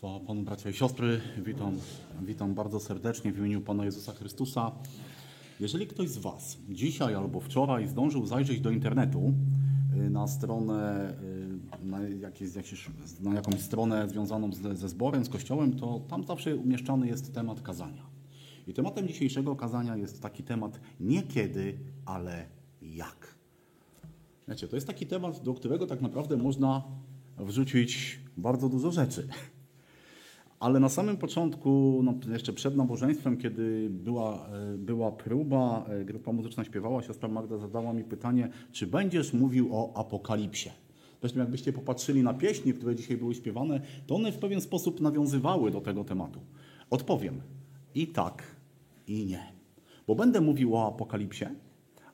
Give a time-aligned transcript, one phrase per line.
[0.00, 1.20] Chwała Panu, bracia i siostry.
[1.44, 1.76] Witam,
[2.22, 4.72] witam bardzo serdecznie w imieniu Pana Jezusa Chrystusa.
[5.60, 9.32] Jeżeli ktoś z Was dzisiaj albo wczoraj zdążył zajrzeć do internetu
[10.06, 11.10] y, na stronę,
[11.82, 12.90] y, na, jakieś, jakieś,
[13.20, 17.62] na jakąś stronę związaną z, ze zborem, z kościołem, to tam zawsze umieszczany jest temat
[17.62, 18.06] kazania.
[18.66, 22.46] I tematem dzisiejszego kazania jest taki temat nie kiedy, ale
[22.82, 23.34] jak.
[24.48, 26.82] Wiecie, to jest taki temat, do którego tak naprawdę można
[27.38, 29.28] wrzucić bardzo dużo rzeczy.
[30.60, 36.32] Ale na samym początku, no jeszcze przed nabożeństwem, kiedy była, e, była próba, e, grupa
[36.32, 40.70] muzyczna śpiewała, siostra Magda zadała mi pytanie, czy będziesz mówił o apokalipsie?
[41.20, 45.70] Zresztą jakbyście popatrzyli na pieśni, które dzisiaj były śpiewane, to one w pewien sposób nawiązywały
[45.70, 46.40] do tego tematu.
[46.90, 47.40] Odpowiem
[47.94, 48.42] i tak,
[49.06, 49.52] i nie.
[50.06, 51.46] Bo będę mówił o apokalipsie,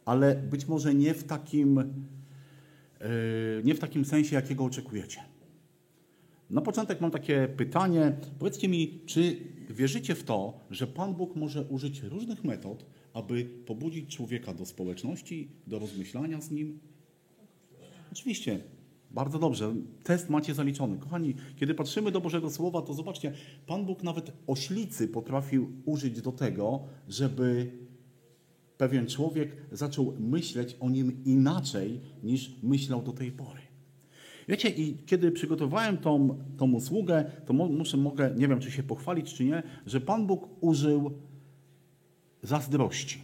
[0.05, 3.07] ale być może nie w takim, yy,
[3.65, 5.36] nie w takim sensie, jakiego oczekujecie.
[6.51, 8.17] Na początek mam takie pytanie.
[8.39, 9.37] Powiedzcie mi, czy
[9.71, 15.51] wierzycie w to, że Pan Bóg może użyć różnych metod, aby pobudzić człowieka do społeczności,
[15.67, 16.79] do rozmyślania z nim?
[18.13, 18.61] Oczywiście,
[19.11, 19.75] bardzo dobrze.
[20.03, 20.99] Test macie zaliczony.
[20.99, 23.33] Kochani, kiedy patrzymy do Bożego Słowa, to zobaczcie,
[23.67, 27.73] Pan Bóg nawet oślicy potrafił użyć do tego, żeby
[28.79, 33.66] pewien człowiek zaczął myśleć o nim inaczej, niż myślał do tej pory.
[34.49, 39.35] Wiecie, i kiedy przygotowałem tą, tą usługę, to muszę, mogę, nie wiem, czy się pochwalić,
[39.35, 41.11] czy nie, że Pan Bóg użył
[42.43, 43.21] zazdrości.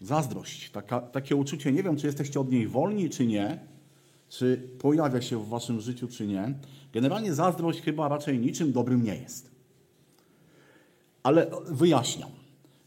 [0.00, 3.58] Zazdrość, taka, takie uczucie, nie wiem, czy jesteście od niej wolni, czy nie,
[4.28, 6.54] czy pojawia się w waszym życiu, czy nie.
[6.92, 9.50] Generalnie zazdrość chyba raczej niczym dobrym nie jest.
[11.22, 12.30] Ale wyjaśniam.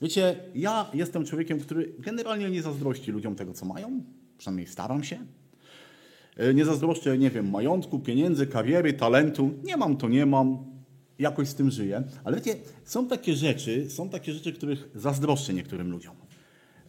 [0.02, 4.04] Wiecie, ja jestem człowiekiem, który generalnie nie zazdrości ludziom tego, co mają,
[4.38, 5.18] przynajmniej staram się.
[6.38, 9.50] E, nie zazdroszczę, nie wiem, majątku, pieniędzy, kariery, talentu.
[9.64, 10.78] Nie mam, to nie mam.
[11.20, 12.04] Jakoś z tym żyję.
[12.24, 16.16] Ale wiecie, są takie rzeczy, są takie rzeczy, których zazdroszczę niektórym ludziom.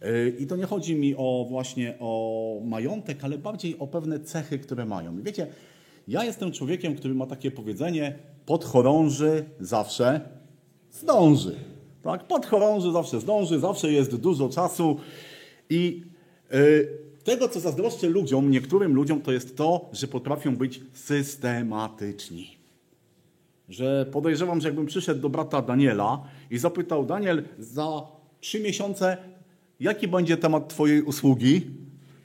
[0.01, 4.59] E, I to nie chodzi mi o właśnie o majątek, ale bardziej o pewne cechy,
[4.59, 5.19] które mają.
[5.19, 5.47] I wiecie,
[6.07, 10.21] ja jestem człowiekiem, który ma takie powiedzenie, podchorąży zawsze
[10.91, 11.55] zdąży.
[12.01, 14.97] Tak, podchorąży zawsze zdąży, zawsze jest dużo czasu
[15.69, 16.03] i
[16.51, 22.57] yy, tego, co zazdroszczę ludziom, niektórym ludziom, to jest to, że potrafią być systematyczni.
[23.69, 28.01] Że podejrzewam, że jakbym przyszedł do brata Daniela i zapytał, Daniel, za
[28.39, 29.17] trzy miesiące,
[29.79, 31.61] jaki będzie temat Twojej usługi,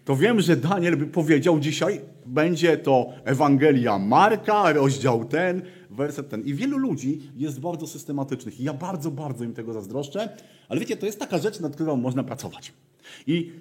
[0.04, 6.42] to wiem, że Daniel by powiedział dzisiaj, będzie to Ewangelia Marka, rozdział ten, werset ten.
[6.42, 8.60] I wielu ludzi jest bardzo systematycznych.
[8.60, 10.28] Ja bardzo, bardzo im tego zazdroszczę.
[10.68, 12.72] Ale wiecie, to jest taka rzecz, nad którą można pracować.
[13.26, 13.52] I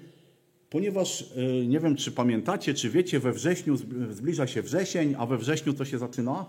[0.73, 3.77] Ponieważ e, nie wiem, czy pamiętacie, czy wiecie, we wrześniu
[4.09, 6.45] zbliża się wrzesień, a we wrześniu co się zaczyna?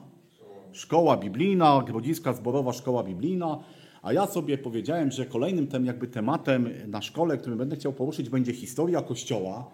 [0.73, 3.59] Szkoła biblijna, Grodziska Zborowa Szkoła Biblijna.
[4.03, 8.29] A ja sobie powiedziałem, że kolejnym tym jakby tematem na szkole, którym będę chciał poruszyć,
[8.29, 9.71] będzie historia Kościoła.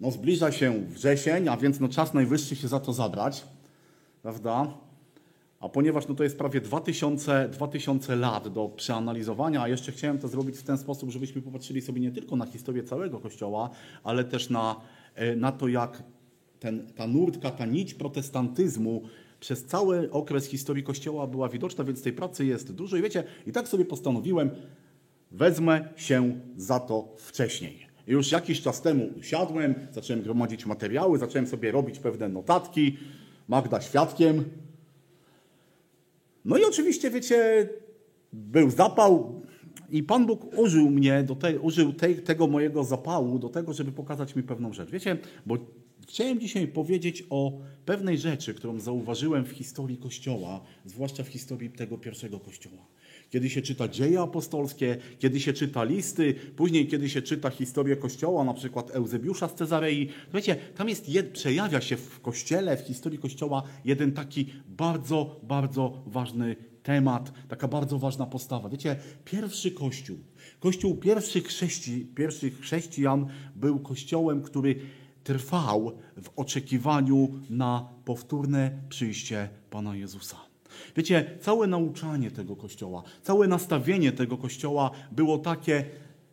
[0.00, 3.44] No zbliża się wrzesień, a więc no czas najwyższy się za to zabrać,
[4.22, 4.74] prawda?
[5.60, 10.28] A ponieważ no to jest prawie 2000, 2000 lat do przeanalizowania, a jeszcze chciałem to
[10.28, 13.70] zrobić w ten sposób, żebyśmy popatrzyli sobie nie tylko na historię całego Kościoła,
[14.04, 14.80] ale też na,
[15.14, 16.02] e, na to, jak
[16.60, 19.02] ten, ta nurtka, ta nić protestantyzmu
[19.40, 22.96] przez cały okres historii Kościoła była widoczna, więc tej pracy jest dużo.
[22.96, 24.50] I wiecie, i tak sobie postanowiłem,
[25.30, 27.86] wezmę się za to wcześniej.
[28.06, 32.96] Już jakiś czas temu usiadłem, zacząłem gromadzić materiały, zacząłem sobie robić pewne notatki.
[33.48, 34.44] Magda świadkiem,
[36.44, 37.68] no i oczywiście, wiecie,
[38.32, 39.42] był zapał
[39.90, 44.36] i Pan Bóg użył mnie, do użył tej, tego mojego zapału do tego, żeby pokazać
[44.36, 44.90] mi pewną rzecz.
[44.90, 45.56] Wiecie, bo
[46.08, 51.98] chciałem dzisiaj powiedzieć o pewnej rzeczy, którą zauważyłem w historii Kościoła, zwłaszcza w historii tego
[51.98, 52.86] pierwszego Kościoła.
[53.30, 58.44] Kiedy się czyta dzieje apostolskie, kiedy się czyta listy, później kiedy się czyta historię Kościoła,
[58.44, 63.62] na przykład Eusebiusza z Cezarei, wiecie, tam jest, przejawia się w Kościele, w historii Kościoła
[63.84, 68.68] jeden taki bardzo, bardzo ważny temat, taka bardzo ważna postawa.
[68.68, 70.18] Wiecie, pierwszy Kościół,
[70.60, 74.80] Kościół pierwszych, chrześci, pierwszych chrześcijan był kościołem, który
[75.24, 75.92] trwał
[76.22, 80.49] w oczekiwaniu na powtórne przyjście Pana Jezusa.
[80.96, 85.84] Wiecie, całe nauczanie tego kościoła, całe nastawienie tego kościoła było takie: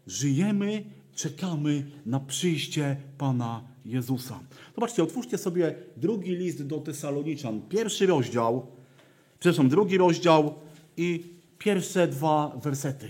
[0.07, 0.83] żyjemy,
[1.15, 4.39] czekamy na przyjście Pana Jezusa.
[4.75, 8.67] Zobaczcie, otwórzcie sobie drugi list do Tesaloniczan, pierwszy rozdział,
[9.39, 10.53] przepraszam, drugi rozdział
[10.97, 11.23] i
[11.57, 13.09] pierwsze dwa wersety.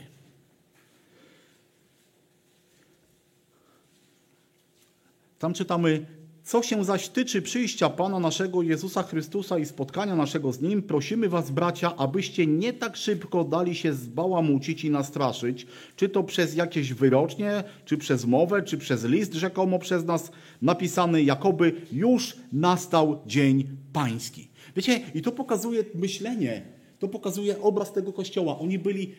[5.39, 6.05] Tam czytamy:
[6.47, 11.29] Co się zaś tyczy przyjścia Pana naszego Jezusa Chrystusa i spotkania naszego z Nim, prosimy
[11.29, 16.93] Was, bracia, abyście nie tak szybko dali się zbałamucić i nastraszyć, czy to przez jakieś
[16.93, 23.77] wyrocznie, czy przez mowę, czy przez list rzekomo przez nas napisany, jakoby już nastał dzień
[23.93, 24.47] pański.
[24.75, 26.61] Wiecie, i to pokazuje myślenie,
[26.99, 28.59] to pokazuje obraz tego kościoła.
[28.59, 29.15] Oni byli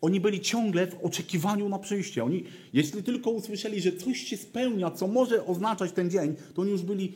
[0.00, 2.24] oni byli ciągle w oczekiwaniu na przyjście.
[2.24, 6.70] Oni, jeśli tylko usłyszeli, że coś się spełnia, co może oznaczać ten dzień, to oni
[6.70, 7.12] już byli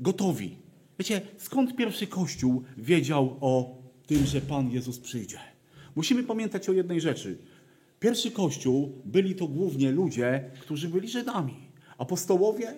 [0.00, 0.56] gotowi.
[0.98, 3.76] Wiecie, skąd pierwszy Kościół wiedział o
[4.06, 5.38] tym, że Pan Jezus przyjdzie?
[5.96, 7.38] Musimy pamiętać o jednej rzeczy.
[8.00, 11.54] Pierwszy Kościół byli to głównie ludzie, którzy byli Żydami.
[11.98, 12.74] Apostołowie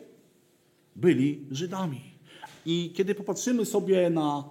[0.97, 2.01] byli Żydami.
[2.67, 4.45] I kiedy popatrzymy sobie na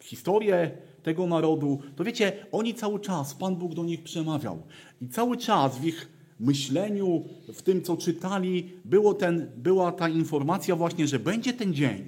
[0.00, 0.70] historię
[1.04, 4.62] tego narodu, to wiecie, oni cały czas, Pan Bóg do nich przemawiał.
[5.02, 6.08] I cały czas w ich
[6.40, 7.24] myśleniu,
[7.54, 12.04] w tym, co czytali, było ten, była ta informacja właśnie, że będzie ten dzień.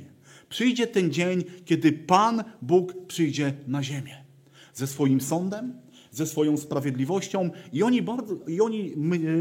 [0.48, 4.24] Przyjdzie ten dzień, kiedy Pan Bóg przyjdzie na ziemię.
[4.74, 5.72] Ze swoim sądem,
[6.10, 8.92] ze swoją sprawiedliwością i oni, bardzo, i oni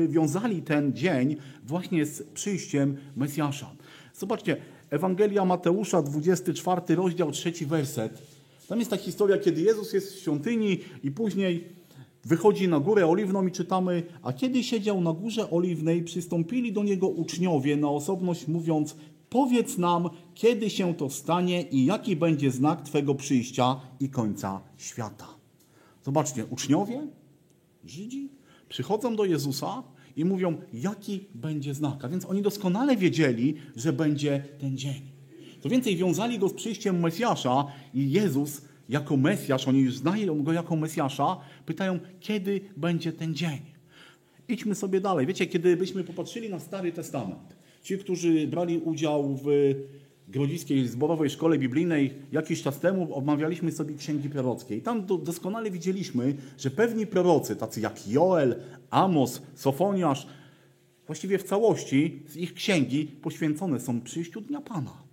[0.08, 3.72] wiązali ten dzień właśnie z przyjściem Mesjasza.
[4.14, 4.58] Zobaczcie,
[4.90, 8.35] Ewangelia Mateusza, 24 rozdział, 3 werset.
[8.68, 11.76] Tam jest ta historia, kiedy Jezus jest w świątyni i później
[12.24, 17.08] wychodzi na górę oliwną i czytamy, a kiedy siedział na górze oliwnej, przystąpili do niego
[17.08, 18.96] uczniowie na osobność, mówiąc,
[19.30, 25.28] powiedz nam, kiedy się to stanie i jaki będzie znak Twego przyjścia i końca świata.
[26.04, 27.08] Zobaczcie, uczniowie,
[27.86, 28.30] Żydzi,
[28.70, 29.84] przychodzą do Jezusa
[30.16, 32.06] i mówią, jaki będzie znak.
[32.06, 35.15] A więc oni doskonale wiedzieli, że będzie ten dzień.
[35.66, 40.54] Co więcej, wiązali go z przyjściem Mesjasza i Jezus jako Mesjasz, oni już znają go
[40.54, 43.60] jako Mesjasza, pytają, kiedy będzie ten dzień.
[44.48, 45.26] Idźmy sobie dalej.
[45.26, 49.46] Wiecie, kiedy byśmy popatrzyli na Stary Testament, ci, którzy brali udział w
[50.28, 54.78] Grodziskiej Zborowej Szkole Biblijnej jakiś czas temu omawialiśmy sobie księgi prorockie.
[54.78, 58.56] I tam doskonale widzieliśmy, że pewni prorocy, tacy jak Joel,
[58.90, 60.28] Amos, Sofoniasz,
[61.08, 65.05] właściwie w całości z ich księgi poświęcone są przyjściu Dnia Pana.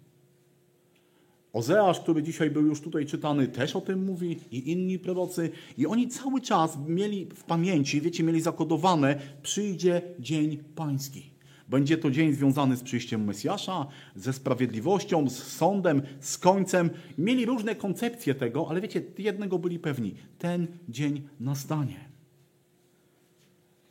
[1.52, 5.50] Ozeasz, który dzisiaj był już tutaj czytany, też o tym mówi i inni prorocy.
[5.78, 11.32] I oni cały czas mieli w pamięci, wiecie, mieli zakodowane, przyjdzie dzień pański.
[11.69, 16.90] Będzie to dzień związany z przyjściem Mesjasza, ze sprawiedliwością, z sądem, z końcem.
[17.19, 20.14] Mieli różne koncepcje tego, ale wiecie, jednego byli pewni.
[20.38, 22.12] Ten dzień nastanie.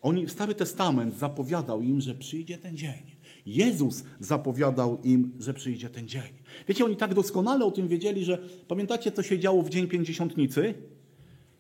[0.01, 3.10] Oni, Stary Testament zapowiadał im, że przyjdzie ten dzień.
[3.45, 6.31] Jezus zapowiadał im, że przyjdzie ten dzień.
[6.67, 10.73] Wiecie, oni tak doskonale o tym wiedzieli, że pamiętacie, co się działo w dzień pięćdziesiątnicy?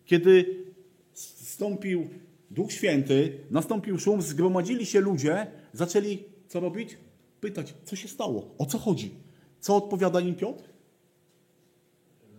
[0.05, 0.65] Kiedy
[1.13, 2.09] stąpił
[2.51, 6.97] Duch Święty, nastąpił szum, zgromadzili się ludzie, zaczęli co robić?
[7.41, 9.11] Pytać, co się stało, o co chodzi.
[9.59, 10.63] Co odpowiada im Piotr?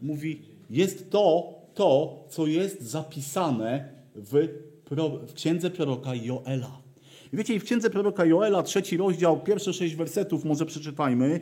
[0.02, 4.48] Mówi, jest to, to, co jest zapisane w,
[5.28, 6.81] w księdze proroka Joela.
[7.32, 11.40] I wiecie, i w księdze proroka Joela, trzeci rozdział, pierwsze sześć wersetów, może przeczytajmy.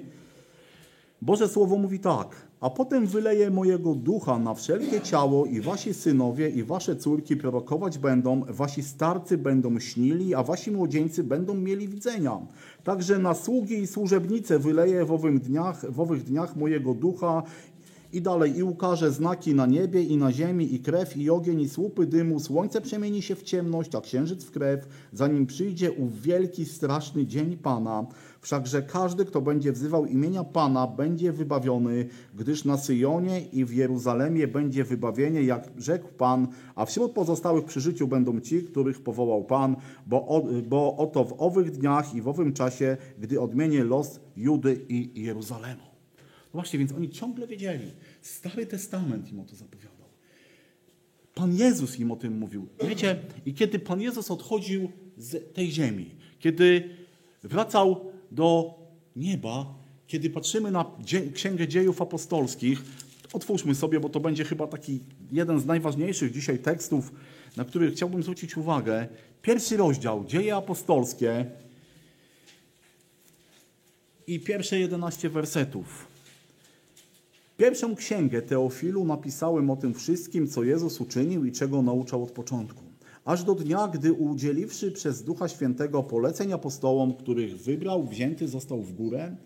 [1.23, 2.51] Boże Słowo mówi tak.
[2.61, 7.99] A potem wyleję mojego ducha na wszelkie ciało i wasi synowie i wasze córki prorokować
[7.99, 12.39] będą, wasi starcy będą śnili, a wasi młodzieńcy będą mieli widzenia.
[12.85, 17.43] Także na sługi i służebnice wyleję w, dniach, w owych dniach mojego ducha
[18.13, 21.69] i dalej, i ukaże znaki na niebie i na ziemi, i krew, i ogień, i
[21.69, 22.41] słupy dymu.
[22.41, 27.57] Słońce przemieni się w ciemność, a księżyc w krew, zanim przyjdzie ów wielki, straszny dzień
[27.57, 28.07] Pana.
[28.41, 34.49] Wszakże każdy, kto będzie wzywał imienia Pana, będzie wybawiony, gdyż na Syjonie i w Jeruzalemie
[34.49, 39.77] będzie wybawienie, jak rzekł Pan, a wśród pozostałych przy życiu będą ci, których powołał Pan,
[40.07, 44.85] bo, o, bo oto w owych dniach i w owym czasie, gdy odmienię los Judy
[44.89, 45.91] i Jeruzalemu.
[46.55, 47.93] No właśnie, więc oni ciągle wiedzieli.
[48.23, 50.09] Stary Testament im o to zapowiadał.
[51.35, 52.69] Pan Jezus im o tym mówił.
[52.89, 56.97] Wiecie, i kiedy Pan Jezus odchodził z tej ziemi, kiedy
[57.43, 58.75] wracał do
[59.17, 59.75] nieba,
[60.07, 60.85] kiedy patrzymy na
[61.35, 62.83] Księgę Dziejów Apostolskich,
[63.33, 65.01] otwórzmy sobie, bo to będzie chyba taki
[65.33, 67.13] jeden z najważniejszych dzisiaj tekstów,
[67.57, 69.09] na który chciałbym zwrócić uwagę.
[69.43, 71.47] Pierwszy rozdział, Dzieje Apostolskie
[74.27, 76.10] i pierwsze 11 wersetów.
[77.61, 82.83] Pierwszą księgę Teofilu napisałem o tym wszystkim, co Jezus uczynił i czego nauczał od początku.
[83.25, 88.93] Aż do dnia, gdy udzieliwszy przez Ducha Świętego poleceń apostołom, których wybrał, wzięty został w
[88.93, 89.37] górę,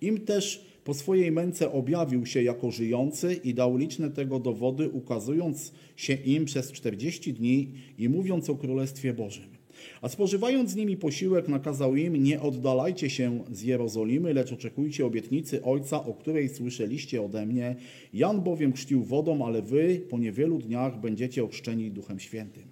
[0.00, 5.72] im też po swojej męce objawił się jako żyjący i dał liczne tego dowody, ukazując
[5.96, 9.53] się im przez czterdzieści dni i mówiąc o Królestwie Bożym.
[10.02, 15.62] A spożywając z nimi posiłek, nakazał im: Nie oddalajcie się z Jerozolimy, lecz oczekujcie obietnicy
[15.62, 17.76] Ojca, o której słyszeliście ode mnie.
[18.14, 22.64] Jan bowiem chrzcił wodą, ale wy po niewielu dniach będziecie ochrzczeni Duchem Świętym.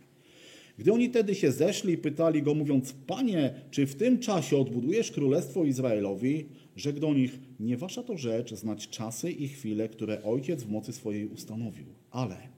[0.78, 5.64] Gdy oni tedy się zeszli, pytali go, mówiąc: Panie, czy w tym czasie odbudujesz królestwo
[5.64, 6.47] Izraelowi?
[6.76, 10.92] Rzekł do nich: Nie wasza to rzecz znać czasy i chwile, które Ojciec w mocy
[10.92, 12.51] swojej ustanowił, ale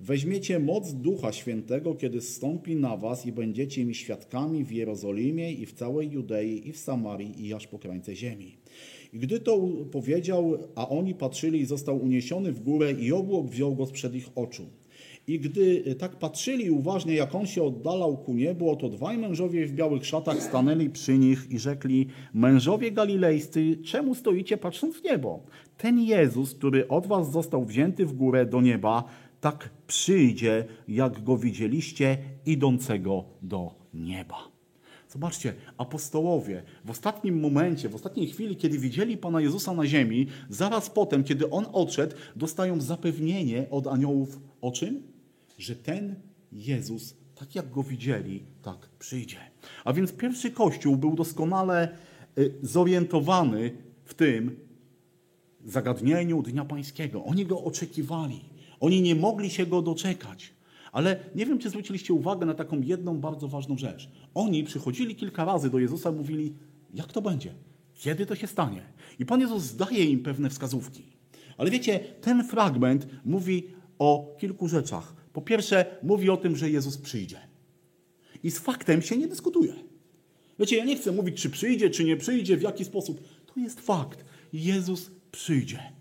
[0.00, 5.66] Weźmiecie moc Ducha Świętego, kiedy zstąpi na was i będziecie mi świadkami w Jerozolimie i
[5.66, 8.56] w całej Judei i w Samarii i aż po krańce ziemi.
[9.12, 9.60] I gdy to
[9.92, 14.62] powiedział, a oni patrzyli, został uniesiony w górę i obłok wziął go sprzed ich oczu.
[15.26, 19.72] I gdy tak patrzyli uważnie, jak on się oddalał ku niebu, oto dwaj mężowie w
[19.72, 25.42] białych szatach stanęli przy nich i rzekli: Mężowie galilejscy, czemu stoicie patrząc w niebo?
[25.76, 29.04] Ten Jezus, który od was został wzięty w górę do nieba,
[29.40, 34.58] tak przyjdzie, jak go widzieliście, idącego do nieba.
[35.08, 40.90] Zobaczcie, apostołowie w ostatnim momencie, w ostatniej chwili, kiedy widzieli Pana Jezusa na ziemi, zaraz
[40.90, 45.02] potem, kiedy On odszedł, dostają zapewnienie od aniołów o czym?
[45.58, 46.14] Że ten
[46.52, 49.36] Jezus, tak jak go widzieli, tak przyjdzie.
[49.84, 51.96] A więc pierwszy Kościół był doskonale
[52.38, 54.56] y, zorientowany w tym
[55.64, 57.24] zagadnieniu Dnia Pańskiego.
[57.24, 58.47] Oni go oczekiwali.
[58.80, 60.52] Oni nie mogli się go doczekać.
[60.92, 64.10] Ale nie wiem, czy zwróciliście uwagę na taką jedną bardzo ważną rzecz.
[64.34, 66.54] Oni przychodzili kilka razy do Jezusa, mówili,
[66.94, 67.54] jak to będzie?
[67.94, 68.82] Kiedy to się stanie?
[69.18, 71.02] I Pan Jezus daje im pewne wskazówki.
[71.56, 73.66] Ale wiecie, ten fragment mówi
[73.98, 75.14] o kilku rzeczach.
[75.32, 77.38] Po pierwsze, mówi o tym, że Jezus przyjdzie.
[78.42, 79.74] I z faktem się nie dyskutuje.
[80.58, 83.20] Wiecie, ja nie chcę mówić, czy przyjdzie, czy nie przyjdzie, w jaki sposób.
[83.46, 84.24] To jest fakt.
[84.52, 85.97] Jezus przyjdzie.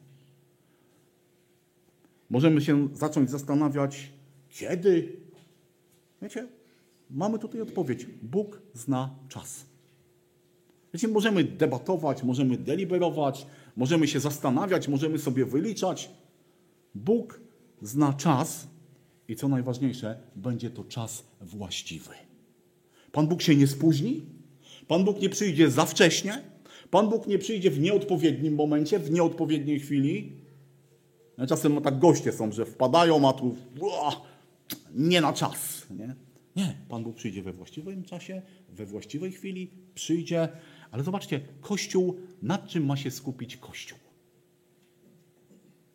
[2.29, 4.09] Możemy się zacząć zastanawiać,
[4.49, 5.17] kiedy.
[6.21, 6.47] Wiecie,
[7.09, 8.07] mamy tutaj odpowiedź.
[8.21, 9.65] Bóg zna czas.
[10.93, 16.09] Wiecie, możemy debatować, możemy deliberować, możemy się zastanawiać, możemy sobie wyliczać.
[16.95, 17.39] Bóg
[17.81, 18.67] zna czas
[19.27, 22.13] i co najważniejsze, będzie to czas właściwy.
[23.11, 24.25] Pan Bóg się nie spóźni,
[24.87, 26.41] Pan Bóg nie przyjdzie za wcześnie,
[26.91, 30.46] Pan Bóg nie przyjdzie w nieodpowiednim momencie, w nieodpowiedniej chwili.
[31.47, 33.55] Czasem tak goście są, że wpadają, a tu
[34.93, 35.87] nie na czas.
[35.89, 36.15] Nie?
[36.55, 40.49] nie, Pan Bóg przyjdzie we właściwym czasie, we właściwej chwili, przyjdzie.
[40.91, 43.97] Ale zobaczcie, Kościół, nad czym ma się skupić Kościół?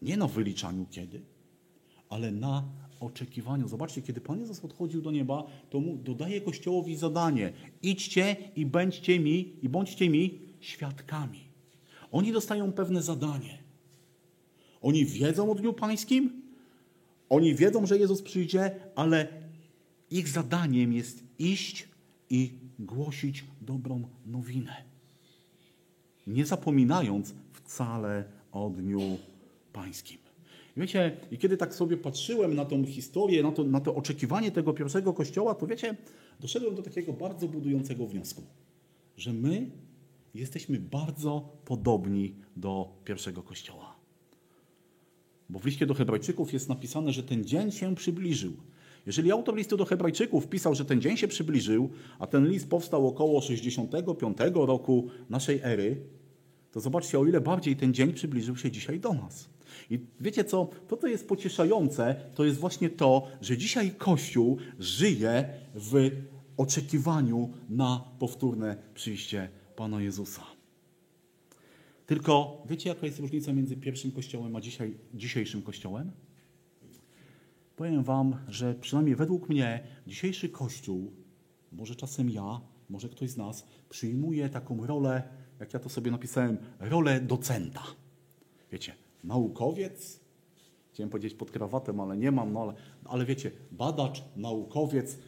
[0.02, 1.22] Nie na wyliczaniu kiedy,
[2.08, 2.64] ale na
[3.00, 3.68] oczekiwaniu.
[3.68, 7.52] Zobaczcie, kiedy Pan Jezus odchodził do nieba, to mu dodaje Kościołowi zadanie.
[7.82, 11.40] Idźcie i bądźcie mi, i bądźcie mi świadkami.
[12.12, 13.61] Oni dostają pewne zadanie.
[14.82, 16.42] Oni wiedzą o Dniu Pańskim,
[17.28, 19.28] oni wiedzą, że Jezus przyjdzie, ale
[20.10, 21.88] ich zadaniem jest iść
[22.30, 24.84] i głosić dobrą nowinę.
[26.26, 29.00] Nie zapominając wcale o Dniu
[29.72, 30.18] Pańskim.
[30.76, 34.72] Wiecie, i kiedy tak sobie patrzyłem na tą historię, na to, na to oczekiwanie tego
[34.72, 35.96] pierwszego kościoła, to wiecie,
[36.40, 38.42] doszedłem do takiego bardzo budującego wniosku,
[39.16, 39.70] że my
[40.34, 44.01] jesteśmy bardzo podobni do pierwszego kościoła.
[45.52, 48.52] Bo w liście do Hebrajczyków jest napisane, że ten dzień się przybliżył.
[49.06, 53.08] Jeżeli autor listu do Hebrajczyków pisał, że ten dzień się przybliżył, a ten list powstał
[53.08, 55.96] około 65 roku naszej ery,
[56.70, 59.48] to zobaczcie, o ile bardziej ten dzień przybliżył się dzisiaj do nas.
[59.90, 60.70] I wiecie co?
[60.88, 66.10] To, co jest pocieszające, to jest właśnie to, że dzisiaj Kościół żyje w
[66.56, 70.51] oczekiwaniu na powtórne przyjście Pana Jezusa.
[72.12, 76.10] Tylko wiecie, jaka jest różnica między pierwszym kościołem a dzisiaj, dzisiejszym kościołem?
[77.76, 81.12] Powiem Wam, że przynajmniej według mnie dzisiejszy kościół,
[81.72, 85.22] może czasem ja, może ktoś z nas, przyjmuje taką rolę,
[85.60, 87.82] jak ja to sobie napisałem, rolę docenta.
[88.72, 90.20] Wiecie, naukowiec,
[90.92, 92.72] chciałem powiedzieć pod krawatem, ale nie mam, no ale,
[93.04, 95.18] ale wiecie, badacz, naukowiec,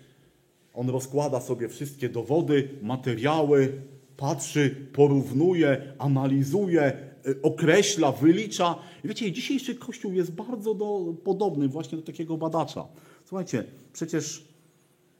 [0.75, 3.83] on rozkłada sobie wszystkie dowody, materiały,
[4.17, 6.93] patrzy, porównuje, analizuje,
[7.27, 8.79] y, określa, wylicza.
[9.05, 12.87] Wiecie, dzisiejszy Kościół jest bardzo do, podobny właśnie do takiego badacza.
[13.25, 14.45] Słuchajcie, przecież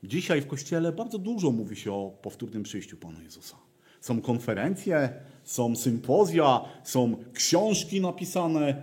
[0.03, 3.57] dzisiaj w Kościele bardzo dużo mówi się o powtórnym przyjściu Pana Jezusa.
[4.01, 5.09] Są konferencje,
[5.45, 8.83] są sympozja, są książki napisane,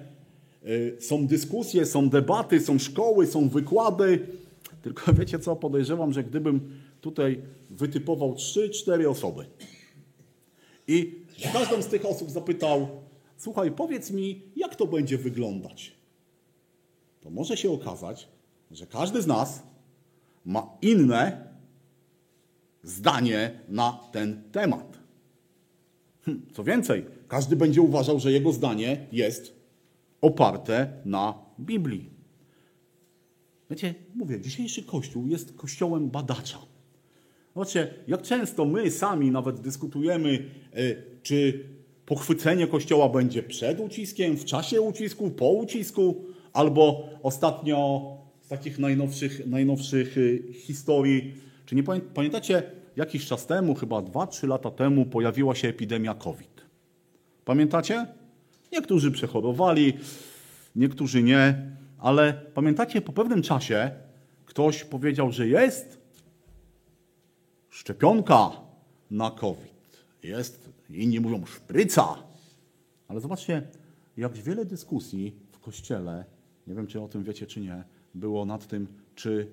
[0.66, 4.28] y, są dyskusje, są debaty, są szkoły, są wykłady.
[4.82, 9.46] Tylko wiecie co, podejrzewam, że gdybym tutaj wytypował trzy, cztery osoby,
[10.92, 12.88] i każdą z tych osób zapytał:
[13.38, 15.92] Słuchaj, powiedz mi, jak to będzie wyglądać?
[17.22, 18.28] To może się okazać,
[18.72, 19.64] że każdy z nas
[20.46, 21.48] ma inne
[22.84, 25.00] zdanie na ten temat.
[26.22, 29.54] Hm, co więcej, każdy będzie uważał, że jego zdanie jest
[30.22, 32.10] oparte na Biblii.
[33.70, 36.71] Wiecie, mówię, dzisiejszy Kościół jest kościołem badacza.
[37.56, 40.46] Zobaczcie, jak często my sami nawet dyskutujemy,
[40.78, 41.66] y, czy
[42.06, 48.02] pochwycenie Kościoła będzie przed uciskiem, w czasie ucisku, po ucisku, albo ostatnio
[48.42, 51.34] z takich najnowszych, najnowszych y, historii.
[51.66, 52.64] Czy nie pamiętacie,
[52.96, 56.66] jakiś czas temu, chyba 2-3 lata temu, pojawiła się epidemia COVID?
[57.46, 58.08] Pamiętacie?
[58.72, 59.94] Niektórzy przechorowali,
[60.76, 63.92] niektórzy nie, ale pamiętacie, po pewnym czasie
[64.46, 66.01] ktoś powiedział, że jest
[67.72, 68.52] szczepionka
[69.12, 70.06] na COVID.
[70.24, 72.24] Jest, inni mówią szpryca.
[73.08, 73.68] Ale zobaczcie,
[74.18, 76.26] jak wiele dyskusji w Kościele,
[76.68, 77.84] nie wiem czy o tym wiecie czy nie,
[78.16, 79.48] było nad tym, czy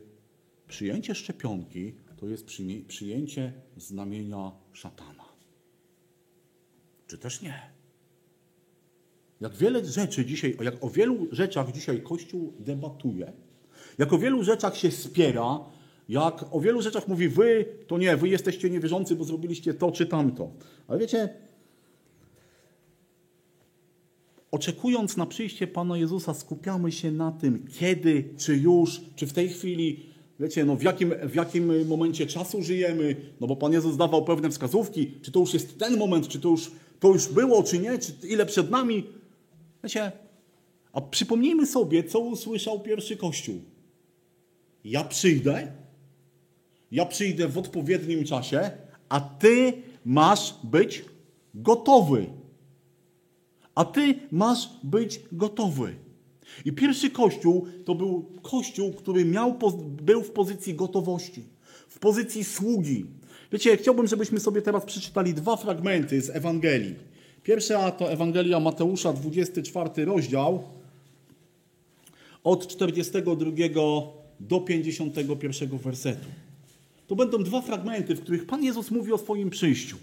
[0.69, 2.47] przyjęcie szczepionki to jest
[2.89, 5.25] przyjęcie znamienia szatana.
[7.07, 7.71] Czy też nie?
[9.41, 13.33] Jak wiele rzeczy dzisiaj, jak o wielu rzeczach dzisiaj Kościół debatuje,
[13.99, 15.61] jak o wielu rzeczach się spiera,
[16.09, 20.07] jak o wielu rzeczach mówi wy, to nie, wy jesteście niewierzący, bo zrobiliście to czy
[20.07, 20.51] tamto.
[20.89, 21.29] Ale wiecie,
[24.51, 29.49] oczekując na przyjście Pana Jezusa, skupiamy się na tym, kiedy, czy już, czy w tej
[29.49, 30.07] chwili,
[30.41, 34.51] wiecie, no w jakim, w jakim momencie czasu żyjemy, no bo Pan Jezus dawał pewne
[34.51, 37.99] wskazówki, czy to już jest ten moment, czy to już, to już było, czy nie,
[37.99, 39.05] czy ile przed nami.
[39.85, 40.13] Wiecie,
[40.93, 43.61] a przypomnijmy sobie, co usłyszał pierwszy Kościół.
[44.85, 45.73] Ja przyjdę,
[46.93, 48.71] ja przyjdę w odpowiednim czasie,
[49.09, 49.73] a ty
[50.05, 51.05] masz być
[51.55, 52.27] gotowy.
[53.75, 55.95] A ty masz być gotowy.
[56.65, 59.59] I pierwszy kościół to był kościół, który miał,
[60.03, 61.45] był w pozycji gotowości,
[61.89, 63.07] w pozycji sługi.
[63.53, 66.95] Wiecie, chciałbym, żebyśmy sobie teraz przeczytali dwa fragmenty z Ewangelii.
[67.43, 70.63] Pierwsza to Ewangelia Mateusza, 24 rozdział,
[72.45, 73.51] od 42
[74.41, 76.27] do 51 wersetu.
[77.09, 79.97] To będą dwa fragmenty, w których Pan Jezus mówi o swoim przyjściu.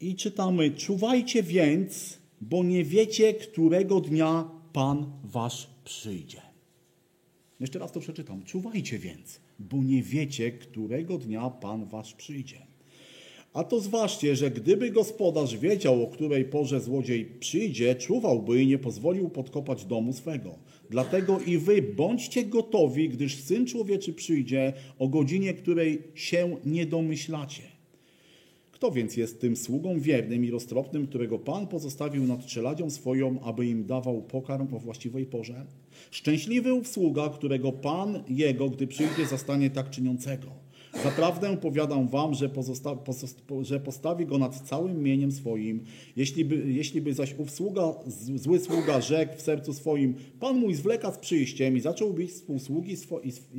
[0.00, 6.42] I czytamy: Czuwajcie więc, bo nie wiecie, którego dnia Pan wasz przyjdzie.
[7.60, 8.42] Jeszcze raz to przeczytam.
[8.42, 12.66] Czuwajcie więc, bo nie wiecie, którego dnia Pan wasz przyjdzie.
[13.56, 18.78] A to zważcie, że gdyby gospodarz wiedział, o której porze złodziej przyjdzie, czuwałby i nie
[18.78, 20.54] pozwolił podkopać domu swego.
[20.90, 27.62] Dlatego i wy bądźcie gotowi, gdyż Syn Człowieczy przyjdzie o godzinie, której się nie domyślacie.
[28.72, 33.66] Kto więc jest tym sługą wiernym i roztropnym, którego Pan pozostawił nad czeladzią swoją, aby
[33.66, 35.66] im dawał pokarm o właściwej porze?
[36.10, 40.65] Szczęśliwy sługa, którego Pan jego, gdy przyjdzie, zastanie tak czyniącego.
[41.04, 42.96] Zaprawdę powiadam wam, że, pozosta,
[43.62, 45.84] że postawi go nad całym mieniem swoim.
[46.16, 47.50] Jeśli by, jeśli by zaś ów
[48.36, 52.96] zły sługa rzekł w sercu swoim, Pan mój zwleka z przyjściem i zaczął bić współsługi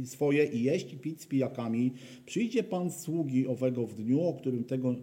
[0.05, 1.93] swoje i jeść i pić z pijakami,
[2.25, 4.95] przyjdzie Pan sługi owego w dniu, o którym tego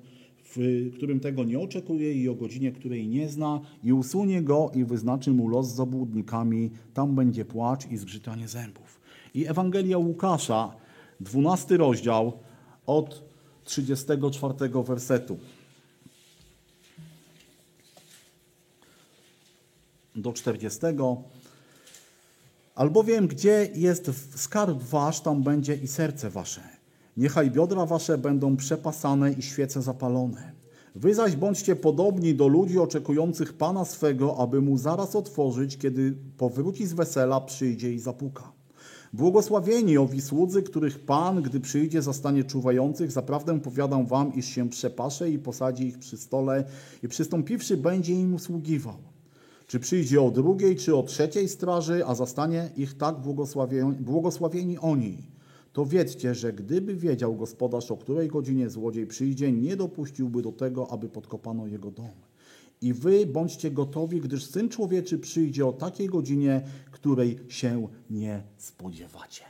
[0.57, 4.85] w którym tego nie oczekuje i o godzinie, której nie zna, i usunie go i
[4.85, 6.71] wyznaczy mu los z obłudnikami.
[6.95, 9.01] Tam będzie płacz i zgrzytanie zębów.
[9.35, 10.77] I Ewangelia Łukasza,
[11.21, 12.33] 12 rozdział
[12.87, 13.23] od
[13.65, 15.39] 34 wersetu.
[20.17, 20.81] Do 40.
[22.75, 26.61] Albowiem, gdzie jest skarb wasz, tam będzie i serce wasze.
[27.17, 30.53] Niechaj biodra wasze będą przepasane i świece zapalone.
[30.95, 36.87] Wy zaś bądźcie podobni do ludzi oczekujących Pana swego, aby mu zaraz otworzyć, kiedy powróci
[36.87, 38.54] z wesela, przyjdzie i zapuka.
[39.15, 43.13] Błogosławieni owi słudzy, których Pan, gdy przyjdzie, zastanie czuwających.
[43.13, 46.65] Zaprawdę powiadam wam, iż się przepasze i posadzi ich przy stole
[47.03, 48.97] i przystąpiwszy będzie im usługiwał.
[49.67, 55.19] Czy przyjdzie o drugiej, czy o trzeciej straży, a zastanie ich tak błogosławieni, błogosławieni oni.
[55.73, 60.91] To wiedzcie, że gdyby wiedział gospodarz, o której godzinie złodziej przyjdzie, nie dopuściłby do tego,
[60.91, 62.34] aby podkopano jego dom.
[62.85, 69.43] I wy bądźcie gotowi, gdyż Syn Człowieczy przyjdzie o takiej godzinie, której się nie spodziewacie.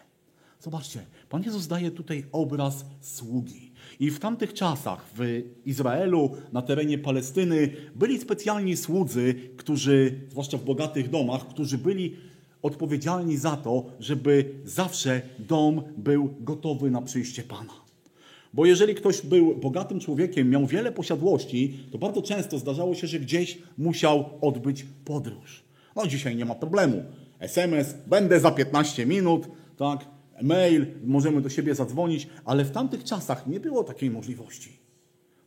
[0.61, 3.73] Zobaczcie, Pan Jezus daje tutaj obraz sługi.
[4.01, 10.65] I w tamtych czasach w Izraelu, na terenie Palestyny, byli specjalni słudzy, którzy, zwłaszcza w
[10.65, 12.17] bogatych domach, którzy byli
[12.63, 17.84] odpowiedzialni za to, żeby zawsze dom był gotowy na przyjście Pana.
[18.55, 23.21] Bo jeżeli ktoś był bogatym człowiekiem, miał wiele posiadłości, to bardzo często zdarzało się, że
[23.21, 25.65] gdzieś musiał odbyć podróż.
[25.97, 27.03] No dzisiaj nie ma problemu.
[27.39, 30.07] SMS, będę za 15 minut, tak?
[30.43, 34.79] mail, możemy do siebie zadzwonić, ale w tamtych czasach nie było takiej możliwości.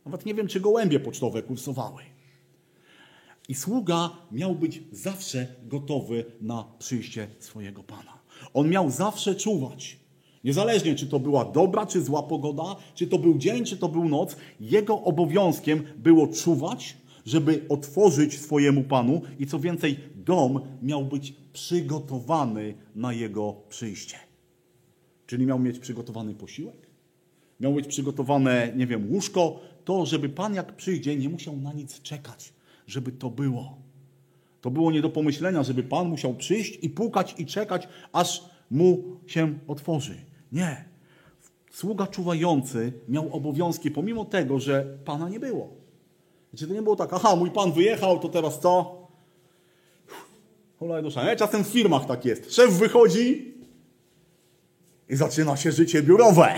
[0.04, 2.02] Nawet nie wiem, czy gołębie pocztowe kursowały.
[3.48, 8.18] I sługa miał być zawsze gotowy na przyjście swojego Pana.
[8.54, 9.97] On miał zawsze czuwać.
[10.44, 14.08] Niezależnie, czy to była dobra, czy zła pogoda, czy to był dzień, czy to był
[14.08, 16.96] noc, jego obowiązkiem było czuwać,
[17.26, 24.16] żeby otworzyć swojemu Panu i co więcej, dom miał być przygotowany na jego przyjście.
[25.26, 26.86] Czyli miał mieć przygotowany posiłek,
[27.60, 32.02] miał być przygotowane, nie wiem, łóżko, to, żeby Pan jak przyjdzie, nie musiał na nic
[32.02, 32.52] czekać,
[32.86, 33.78] żeby to było.
[34.60, 39.02] To było nie do pomyślenia, żeby Pan musiał przyjść i pukać i czekać, aż mu
[39.26, 40.27] się otworzy.
[40.52, 40.84] Nie.
[41.70, 45.68] Sługa czuwający miał obowiązki, pomimo tego, że Pana nie było.
[46.52, 48.98] Wiecie, to nie było tak, aha, mój Pan wyjechał, to teraz co?
[50.78, 51.24] Hulaj dusza.
[51.24, 51.36] Nie?
[51.36, 52.54] Czasem w firmach tak jest.
[52.54, 53.54] Szef wychodzi
[55.08, 56.54] i zaczyna się życie biurowe.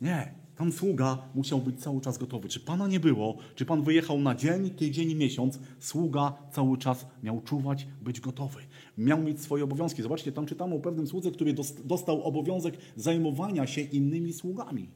[0.00, 0.37] Nie.
[0.58, 2.48] Tam sługa musiał być cały czas gotowy.
[2.48, 7.40] Czy Pana nie było, czy Pan wyjechał na dzień, tydzień miesiąc, sługa cały czas miał
[7.40, 8.60] czuwać, być gotowy.
[8.98, 10.02] Miał mieć swoje obowiązki.
[10.02, 14.88] Zobaczcie, tam czytamy o pewnym słudze, który dostał obowiązek zajmowania się innymi sługami.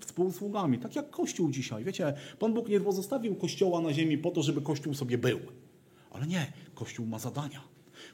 [0.00, 1.84] Współsługami, tak jak Kościół dzisiaj.
[1.84, 5.38] Wiecie, Pan Bóg nie pozostawił Kościoła na ziemi po to, żeby Kościół sobie był.
[6.10, 7.60] Ale nie, Kościół ma zadania.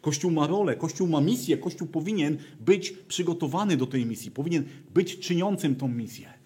[0.00, 5.18] Kościół ma rolę, Kościół ma misję, Kościół powinien być przygotowany do tej misji, powinien być
[5.18, 6.41] czyniącym tą misję.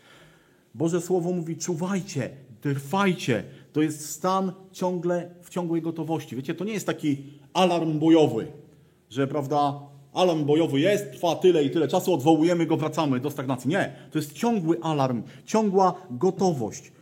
[0.76, 3.44] Boże Słowo mówi: czuwajcie, trwajcie.
[3.72, 6.36] To jest stan ciągle w ciągłej gotowości.
[6.36, 8.46] Wiecie, to nie jest taki alarm bojowy,
[9.10, 9.80] że prawda,
[10.12, 13.70] alarm bojowy jest, trwa tyle i tyle czasu, odwołujemy go, wracamy do stagnacji.
[13.70, 16.92] Nie, to jest ciągły alarm, ciągła gotowość.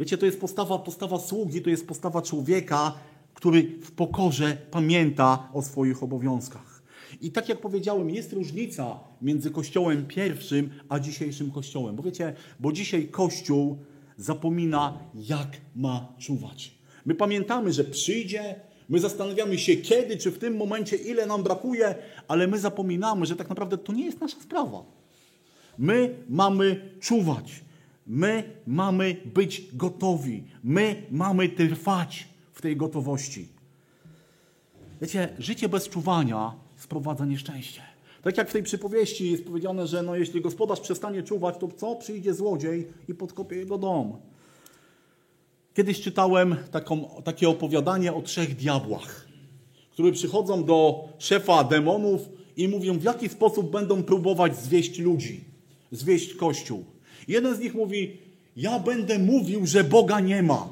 [0.00, 2.94] Wiecie, to jest postawa, postawa sługi, to jest postawa człowieka,
[3.34, 6.71] który w pokorze pamięta o swoich obowiązkach.
[7.20, 11.96] I tak jak powiedziałem, jest różnica między Kościołem pierwszym a dzisiejszym Kościołem.
[11.96, 13.78] Bo wiecie, bo dzisiaj Kościół
[14.16, 16.74] zapomina, jak ma czuwać.
[17.06, 21.94] My pamiętamy, że przyjdzie, my zastanawiamy się kiedy, czy w tym momencie, ile nam brakuje,
[22.28, 24.84] ale my zapominamy, że tak naprawdę to nie jest nasza sprawa.
[25.78, 27.60] My mamy czuwać.
[28.06, 30.44] My mamy być gotowi.
[30.64, 33.48] My mamy trwać w tej gotowości.
[35.02, 36.52] Wiecie, życie bez czuwania
[36.92, 37.82] sprowadza nieszczęście.
[38.22, 41.96] Tak jak w tej przypowieści jest powiedziane, że no, jeśli gospodarz przestanie czuwać, to co?
[41.96, 44.16] Przyjdzie złodziej i podkopie jego dom.
[45.74, 49.26] Kiedyś czytałem taką, takie opowiadanie o trzech diabłach,
[49.90, 55.44] które przychodzą do szefa demonów i mówią, w jaki sposób będą próbować zwieść ludzi,
[55.92, 56.84] zwieść Kościół.
[57.28, 58.18] Jeden z nich mówi,
[58.56, 60.68] ja będę mówił, że Boga nie ma.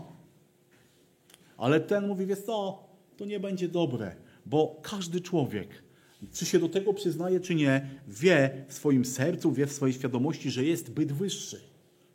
[1.56, 2.84] Ale ten mówi, wiesz co,
[3.16, 5.89] to nie będzie dobre, bo każdy człowiek
[6.32, 10.50] czy się do tego przyznaje, czy nie, wie w swoim sercu, wie w swojej świadomości,
[10.50, 11.60] że jest byt wyższy.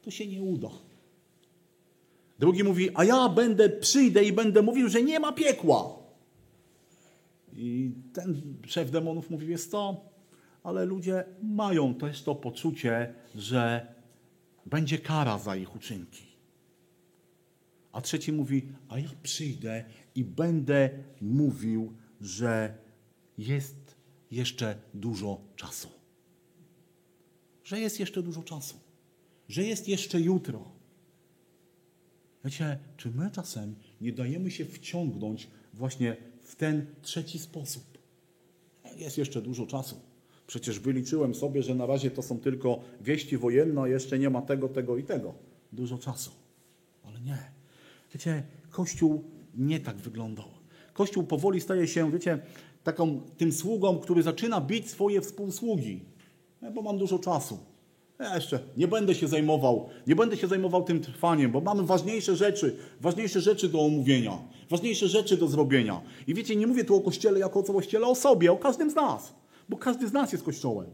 [0.02, 0.70] To się nie uda.
[2.40, 5.96] Drugi mówi, a ja będę, przyjdę i będę mówił, że nie ma piekła.
[7.56, 10.10] I ten szef demonów mówi, jest to,
[10.64, 13.88] ale ludzie mają też to poczucie, że
[14.66, 16.24] będzie kara za ich uczynki.
[17.92, 19.84] A trzeci mówi, a ja przyjdę
[20.16, 20.90] i będę
[21.22, 22.74] mówił, że
[23.38, 23.85] jest
[24.32, 25.90] jeszcze dużo czasu.
[27.64, 28.76] Że jest jeszcze dużo czasu.
[29.50, 30.72] Że jest jeszcze jutro.
[32.46, 37.84] Wiecie, czy my czasem nie dajemy się wciągnąć właśnie w ten trzeci sposób?
[38.98, 40.02] Jest jeszcze dużo czasu.
[40.48, 44.42] Przecież wyliczyłem sobie, że na razie to są tylko wieści wojenne, a jeszcze nie ma
[44.42, 45.34] tego, tego i tego.
[45.74, 46.32] Dużo czasu.
[47.04, 47.38] Ale nie.
[48.14, 49.24] Wiecie, Kościół
[49.56, 50.46] nie tak wyglądał.
[50.94, 52.40] Kościół powoli staje się, wiecie,
[52.86, 56.02] taką, tym sługą, który zaczyna bić swoje współsługi.
[56.74, 57.58] Bo mam dużo czasu.
[58.20, 62.36] Ja jeszcze nie będę się zajmował, nie będę się zajmował tym trwaniem, bo mamy ważniejsze
[62.36, 64.38] rzeczy, ważniejsze rzeczy do omówienia,
[64.70, 66.02] ważniejsze rzeczy do zrobienia.
[66.28, 68.92] I wiecie, nie mówię tu o Kościele jako o całości, ale o sobie, o każdym
[68.92, 69.34] z nas,
[69.70, 70.88] bo każdy z nas jest Kościołem.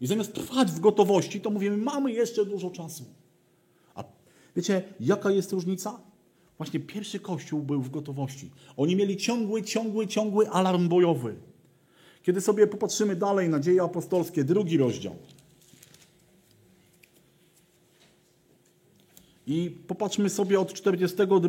[0.00, 3.04] I zamiast trwać w gotowości, to mówimy, mamy jeszcze dużo czasu.
[3.94, 4.04] A
[4.56, 6.00] wiecie, jaka jest różnica?
[6.58, 8.50] Właśnie pierwszy kościół był w gotowości.
[8.76, 11.34] Oni mieli ciągły, ciągły, ciągły alarm bojowy.
[12.22, 15.16] Kiedy sobie popatrzymy dalej na dzieje apostolskie, drugi rozdział.
[19.46, 21.40] I popatrzmy sobie od 42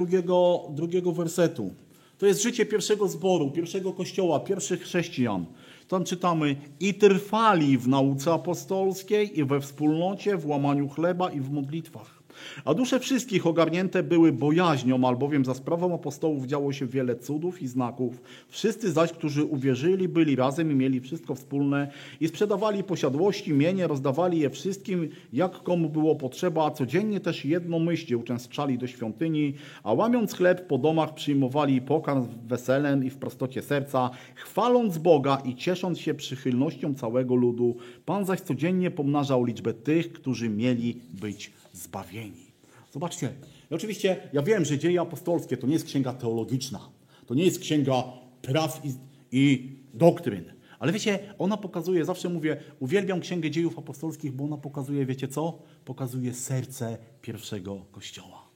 [0.70, 1.74] drugiego wersetu.
[2.18, 5.46] To jest życie pierwszego zboru, pierwszego kościoła, pierwszych chrześcijan.
[5.88, 11.52] Tam czytamy: I trwali w nauce apostolskiej, i we wspólnocie, w łamaniu chleba i w
[11.52, 12.25] modlitwach.
[12.66, 17.68] A dusze wszystkich ogarnięte były bojaźnią, albowiem za sprawą apostołów działo się wiele cudów i
[17.68, 18.22] znaków.
[18.50, 24.40] Wszyscy zaś, którzy uwierzyli, byli razem i mieli wszystko wspólne i sprzedawali posiadłości, mienie, rozdawali
[24.40, 30.34] je wszystkim, jak komu było potrzeba, a codziennie też jednomyślnie uczęszczali do świątyni, a łamiąc
[30.34, 36.14] chleb po domach przyjmowali pokarm weselem i w prostocie serca, chwaląc Boga i ciesząc się
[36.14, 37.76] przychylnością całego ludu.
[38.06, 42.52] Pan zaś codziennie pomnażał liczbę tych, którzy mieli być zbawieni.
[42.92, 43.34] Zobaczcie,
[43.72, 46.90] i oczywiście ja wiem, że dzieje apostolskie to nie jest księga teologiczna,
[47.26, 48.04] to nie jest księga
[48.42, 48.94] praw i,
[49.32, 55.06] i doktryn, ale wiecie, ona pokazuje, zawsze mówię, uwielbiam księgę dziejów apostolskich, bo ona pokazuje,
[55.06, 55.60] wiecie co?
[55.86, 58.50] Pokazuje serce pierwszego kościoła.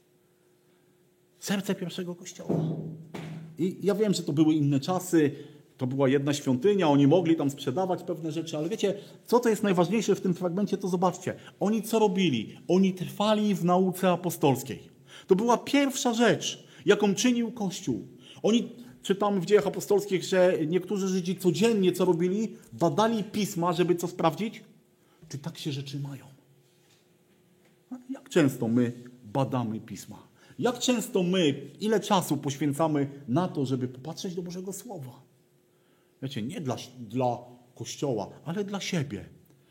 [1.40, 2.56] Serce pierwszego kościoła.
[3.58, 5.32] I ja wiem, że to były inne czasy,
[5.80, 8.94] to była jedna świątynia, oni mogli tam sprzedawać pewne rzeczy, ale wiecie,
[9.26, 11.36] co to jest najważniejsze w tym fragmencie, to zobaczcie.
[11.60, 12.58] Oni co robili?
[12.68, 14.80] Oni trwali w nauce apostolskiej.
[15.28, 18.08] To była pierwsza rzecz, jaką czynił Kościół.
[18.44, 22.56] Oni, czytamy w dziejach apostolskich, że niektórzy Żydzi codziennie co robili?
[22.74, 24.64] Badali pisma, żeby co sprawdzić?
[25.30, 26.26] Czy tak się rzeczy mają?
[28.10, 30.28] Jak często my badamy pisma?
[30.60, 35.29] Jak często my, ile czasu poświęcamy na to, żeby popatrzeć do Bożego Słowa?
[36.22, 37.38] Wiecie, nie dla, dla
[37.76, 39.26] Kościoła, ale dla siebie,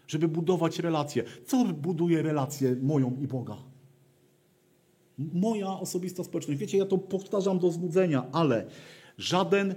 [0.06, 1.24] żeby budować relacje.
[1.46, 3.56] Co buduje relację moją i Boga?
[5.18, 6.61] Moja osobista społeczność.
[6.61, 8.66] Wiecie, ja to powtarzam do zbudzenia, ale
[9.18, 9.74] żaden,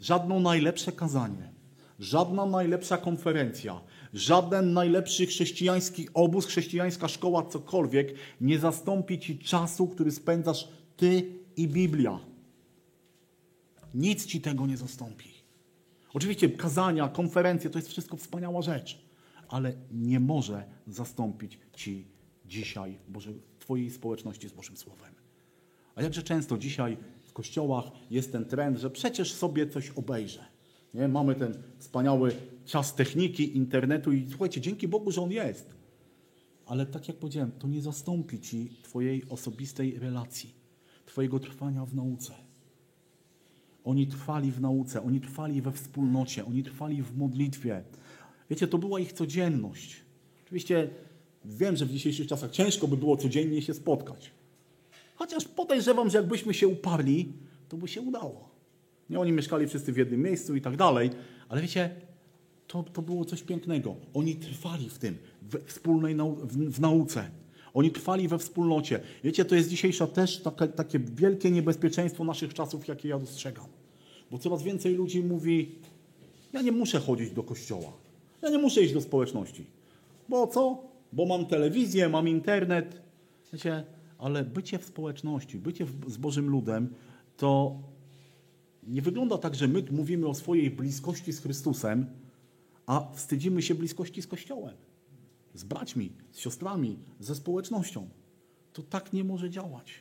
[0.00, 1.52] żadne najlepsze kazanie,
[1.98, 3.80] żadna najlepsza konferencja,
[4.12, 11.68] żaden najlepszy chrześcijański obóz, chrześcijańska szkoła, cokolwiek nie zastąpi ci czasu, który spędzasz ty i
[11.68, 12.20] Biblia.
[13.94, 15.39] Nic ci tego nie zastąpi.
[16.14, 19.04] Oczywiście kazania, konferencje to jest wszystko wspaniała rzecz,
[19.48, 22.06] ale nie może zastąpić Ci
[22.44, 25.14] dzisiaj Boże, Twojej społeczności z Bożym Słowem.
[25.94, 30.44] A jakże często dzisiaj w kościołach jest ten trend, że przecież sobie coś obejrzę.
[30.94, 31.08] Nie?
[31.08, 32.32] Mamy ten wspaniały
[32.64, 35.74] czas techniki, internetu i słuchajcie, dzięki Bogu, że on jest.
[36.66, 40.54] Ale tak jak powiedziałem, to nie zastąpi Ci Twojej osobistej relacji,
[41.06, 42.49] Twojego trwania w nauce.
[43.84, 47.82] Oni trwali w nauce, oni trwali we wspólnocie, oni trwali w modlitwie.
[48.50, 49.96] Wiecie, to była ich codzienność.
[50.44, 50.90] Oczywiście
[51.44, 54.30] wiem, że w dzisiejszych czasach ciężko by było codziennie się spotkać.
[55.14, 57.32] Chociaż podejrzewam, że jakbyśmy się uparli,
[57.68, 58.50] to by się udało.
[59.10, 61.10] Nie, oni mieszkali wszyscy w jednym miejscu i tak dalej,
[61.48, 61.90] ale wiecie,
[62.66, 63.96] to, to było coś pięknego.
[64.14, 67.30] Oni trwali w tym, w wspólnej nau w, w nauce.
[67.74, 69.00] Oni trwali we wspólnocie.
[69.24, 70.42] Wiecie, to jest dzisiejsza też
[70.76, 73.66] takie, wielkie niebezpieczeństwo naszych czasów, jakie ja dostrzegam.
[74.30, 75.74] Bo coraz więcej ludzi mówi,
[76.52, 77.92] ja nie muszę chodzić do kościoła.
[78.42, 79.66] Ja nie muszę iść do społeczności.
[80.28, 80.82] Bo co?
[81.12, 83.02] Bo mam telewizję, mam internet.
[83.52, 83.84] Wiecie,
[84.18, 86.94] ale bycie w społeczności, bycie z Bożym ludem,
[87.36, 87.78] to
[88.86, 92.06] nie wygląda tak, że my mówimy o swojej bliskości z Chrystusem,
[92.86, 94.74] a wstydzimy się bliskości z Kościołem
[95.54, 98.08] z braćmi, z siostrami, ze społecznością.
[98.72, 99.92] To tak nie może działać.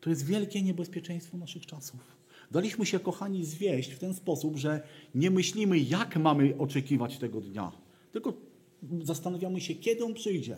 [0.00, 2.00] To jest wielkie niebezpieczeństwo naszych czasów.
[2.50, 4.82] Daliśmy się, kochani, zwieść w ten sposób, że
[5.14, 7.72] nie myślimy, jak mamy oczekiwać tego dnia,
[8.12, 8.32] tylko
[9.02, 10.56] zastanawiamy się, kiedy on przyjdzie.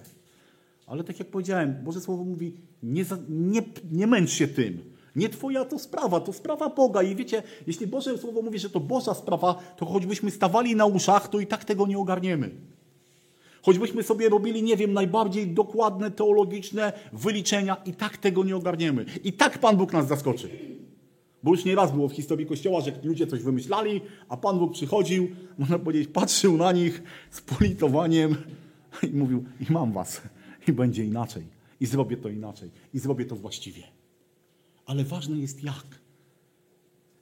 [0.86, 3.62] Ale tak jak powiedziałem, Boże Słowo mówi, nie, nie,
[3.92, 4.82] nie męcz się tym.
[5.16, 7.02] Nie twoja to sprawa, to sprawa Boga.
[7.02, 11.28] I wiecie, jeśli Boże Słowo mówi, że to Boża sprawa, to choćbyśmy stawali na uszach,
[11.28, 12.50] to i tak tego nie ogarniemy.
[13.62, 19.04] Choćbyśmy sobie robili, nie wiem, najbardziej dokładne teologiczne wyliczenia, i tak tego nie ogarniemy.
[19.24, 20.48] I tak Pan Bóg nas zaskoczy.
[21.42, 24.72] Bo już nie raz było w historii Kościoła, że ludzie coś wymyślali, a Pan Bóg
[24.72, 28.36] przychodził, można powiedzieć, patrzył na nich z politowaniem
[29.12, 30.22] i mówił, i mam was,
[30.68, 31.42] i będzie inaczej,
[31.80, 33.82] i zrobię to inaczej, i zrobię to właściwie.
[34.86, 36.00] Ale ważne jest jak.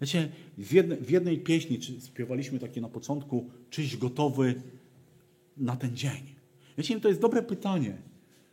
[0.00, 4.54] Wiecie, w jednej, w jednej pieśni czy śpiewaliśmy takie na początku, czyś gotowy
[5.58, 6.34] na ten dzień?
[6.78, 7.98] Wiecie, to jest dobre pytanie,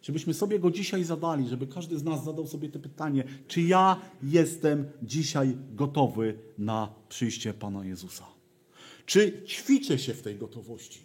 [0.01, 4.01] żebyśmy sobie go dzisiaj zadali, żeby każdy z nas zadał sobie to pytanie, czy ja
[4.23, 8.25] jestem dzisiaj gotowy na przyjście Pana Jezusa?
[9.05, 10.99] Czy ćwiczę się w tej gotowości?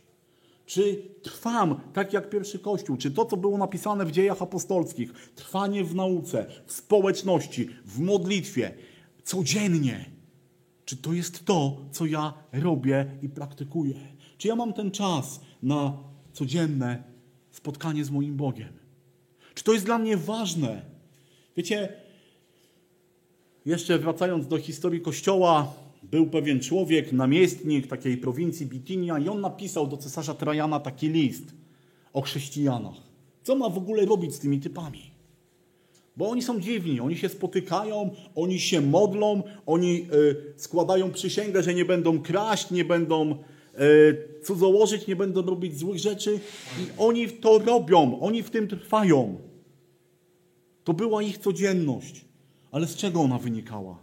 [0.67, 2.97] Czy trwam, tak jak pierwszy Kościół?
[2.97, 8.75] Czy to, co było napisane w dziejach apostolskich, trwanie w nauce, w społeczności, w modlitwie,
[9.25, 10.11] codziennie,
[10.85, 13.95] czy to jest to, co ja robię i praktykuję?
[14.39, 15.99] Czy ja mam ten czas na
[16.33, 17.03] codzienne
[17.51, 18.73] spotkanie z moim Bogiem?
[19.55, 20.83] Czy to jest dla mnie ważne?
[21.57, 21.89] Wiecie,
[23.67, 29.87] jeszcze wracając do historii Kościoła, był pewien człowiek, namiestnik takiej prowincji Bitinia i on napisał
[29.87, 31.45] do cesarza Trajana taki list
[32.13, 32.97] o chrześcijanach.
[33.43, 35.11] Co ma w ogóle robić z tymi typami?
[36.17, 41.75] Bo oni są dziwni, oni się spotykają, oni się modlą, oni y, składają przysięgę, że
[41.75, 43.37] nie będą kraść, nie będą
[43.75, 46.41] y, cudzołożyć, nie będą robić złych rzeczy
[46.81, 49.39] i oni to robią, oni w tym trwają.
[50.85, 52.25] To była ich codzienność.
[52.71, 53.99] Ale z czego ona wynikała?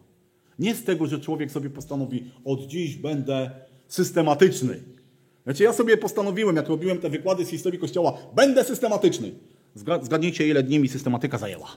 [0.60, 3.52] Nie z tego, że człowiek sobie postanowi, od dziś będę
[3.88, 4.84] systematyczny.
[5.44, 9.32] Znaczy, ja sobie postanowiłem, jak robiłem te wykłady z historii Kościoła, będę systematyczny.
[10.02, 11.68] Zgadnijcie, ile dni mi systematyka zajęła.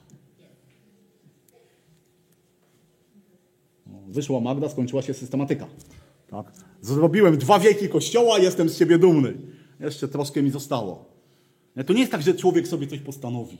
[4.09, 5.66] Wyszła Magda, skończyła się systematyka.
[6.31, 6.53] Tak?
[6.81, 9.35] Zrobiłem dwa wieki Kościoła, jestem z siebie dumny.
[9.81, 11.05] Jeszcze troszkę mi zostało.
[11.87, 13.59] To nie jest tak, że człowiek sobie coś postanowi.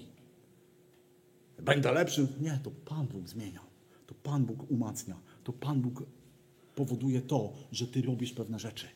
[1.59, 2.29] Będę lepszy.
[2.41, 3.61] Nie, to Pan Bóg zmienia.
[4.07, 5.17] To Pan Bóg umacnia.
[5.45, 6.03] To Pan Bóg
[6.75, 8.87] powoduje to, że Ty robisz pewne rzeczy.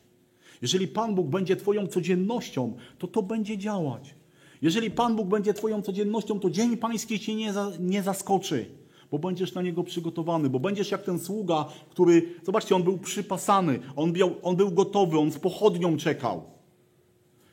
[0.61, 4.15] Jeżeli Pan Bóg będzie Twoją codziennością, to to będzie działać.
[4.61, 8.65] Jeżeli Pan Bóg będzie Twoją codziennością, to Dzień Pański Cię nie, za, nie zaskoczy,
[9.11, 13.79] bo będziesz na niego przygotowany, bo będziesz jak ten sługa, który, zobaczcie, on był przypasany,
[13.95, 16.43] on, on był gotowy, on z pochodnią czekał.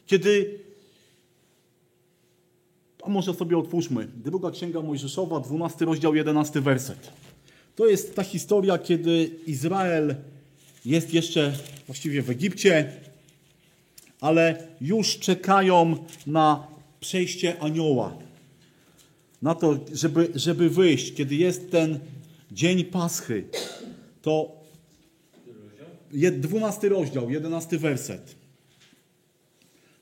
[0.07, 0.59] Kiedy,
[3.03, 7.13] a może sobie otwórzmy, druga księga Mojżeszowa, 12 rozdział, 11 werset.
[7.77, 10.15] To jest ta historia, kiedy Izrael
[10.85, 11.53] jest jeszcze
[11.87, 12.93] właściwie w Egipcie,
[14.21, 16.67] ale już czekają na
[17.01, 18.13] przejście anioła.
[19.43, 21.99] Na to, żeby, żeby wyjść, kiedy jest ten
[22.53, 23.45] dzień Paschy,
[24.23, 24.63] to
[26.33, 28.35] 12 rozdział, 11 werset.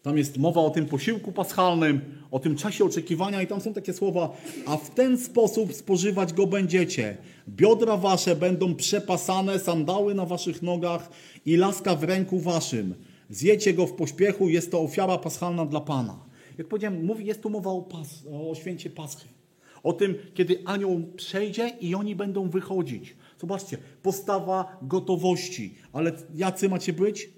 [0.03, 2.00] Tam jest mowa o tym posiłku paschalnym,
[2.31, 6.46] o tym czasie oczekiwania i tam są takie słowa, a w ten sposób spożywać go
[6.46, 7.16] będziecie.
[7.48, 11.11] Biodra wasze będą przepasane, sandały na waszych nogach
[11.46, 12.94] i laska w ręku waszym.
[13.31, 16.30] Zjecie go w pośpiechu, jest to ofiara paschalna dla Pana.
[16.61, 19.29] Jak powiedziałem, mówi, jest tu mowa o, pas, o święcie Paschy.
[19.83, 23.16] O tym, kiedy anioł przejdzie i oni będą wychodzić.
[23.38, 25.75] Zobaczcie, postawa gotowości.
[25.92, 27.31] Ale jacy macie być?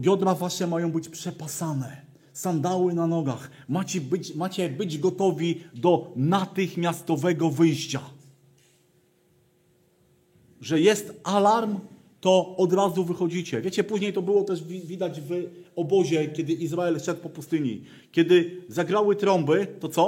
[0.00, 2.06] Biodra wasze mają być przepasane.
[2.32, 3.50] Sandały na nogach.
[3.68, 8.00] Macie być, macie być gotowi do natychmiastowego wyjścia.
[10.60, 11.78] Że jest alarm,
[12.26, 13.60] to od razu wychodzicie.
[13.60, 15.30] Wiecie, później to było też widać w
[15.76, 17.84] obozie, kiedy Izrael szedł po pustyni.
[18.12, 20.02] Kiedy zagrały trąby, to co?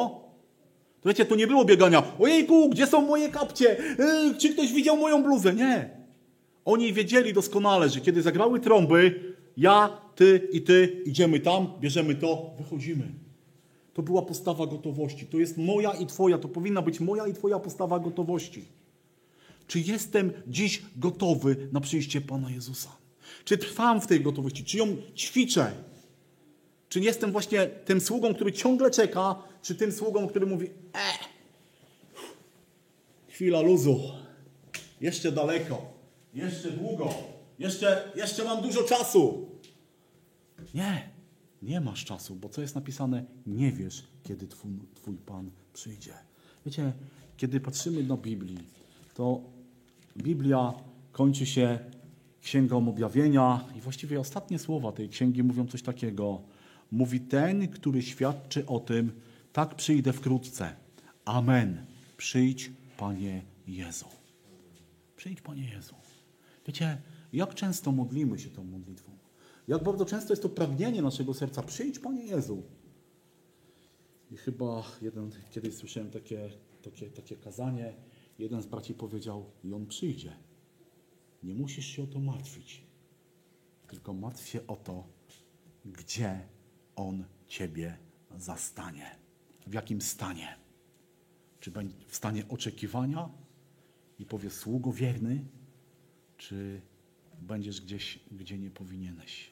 [1.00, 2.02] To wiecie, to nie było biegania.
[2.18, 3.76] Ojejku, gdzie są moje kapcie?
[3.98, 5.54] Yy, czy ktoś widział moją bluzę?
[5.54, 5.90] Nie.
[6.64, 12.50] Oni wiedzieli doskonale, że kiedy zagrały trąby, ja, ty i ty idziemy tam, bierzemy to,
[12.58, 13.08] wychodzimy.
[13.94, 15.26] To była postawa gotowości.
[15.26, 18.64] To jest moja i twoja, to powinna być moja i twoja postawa gotowości.
[19.68, 22.96] Czy jestem dziś gotowy na przyjście Pana Jezusa?
[23.44, 24.64] Czy trwam w tej gotowości?
[24.64, 25.72] Czy ją ćwiczę?
[26.88, 31.12] Czy jestem właśnie tym sługą, który ciągle czeka, czy tym sługą, który mówi: E,
[33.28, 34.00] chwila luzu,
[35.00, 35.92] jeszcze daleko,
[36.34, 37.14] jeszcze długo,
[37.58, 39.48] jeszcze, jeszcze mam dużo czasu.
[40.74, 41.08] Nie,
[41.62, 43.24] nie masz czasu, bo co jest napisane?
[43.46, 46.14] Nie wiesz, kiedy twój, twój Pan przyjdzie.
[46.66, 46.92] Wiecie,
[47.36, 48.58] kiedy patrzymy na Biblii,
[49.14, 49.40] to
[50.22, 50.74] Biblia
[51.12, 51.78] kończy się
[52.42, 56.42] Księgą Objawienia i właściwie ostatnie słowa tej księgi mówią coś takiego.
[56.90, 59.12] Mówi ten, który świadczy o tym,
[59.52, 60.76] tak przyjdę wkrótce.
[61.24, 61.86] Amen.
[62.16, 64.06] Przyjdź, Panie Jezu.
[65.16, 65.94] Przyjdź, Panie Jezu.
[66.66, 66.98] Wiecie,
[67.32, 69.12] jak często modlimy się tą modlitwą?
[69.68, 71.62] Jak bardzo często jest to pragnienie naszego serca.
[71.62, 72.62] Przyjdź, Panie Jezu.
[74.30, 76.50] I chyba jeden, kiedyś słyszałem takie,
[76.82, 77.92] takie, takie kazanie,
[78.38, 80.32] jeden z braci powiedział, i on przyjdzie.
[81.42, 82.82] Nie musisz się o to martwić,
[83.88, 85.04] tylko martw się o to,
[85.84, 86.48] gdzie
[86.96, 87.98] on ciebie
[88.36, 89.16] zastanie.
[89.66, 90.56] W jakim stanie?
[91.60, 91.72] Czy
[92.06, 93.28] w stanie oczekiwania
[94.18, 95.44] i powie sługo wierny,
[96.36, 96.80] czy
[97.40, 99.50] będziesz gdzieś, gdzie nie powinieneś?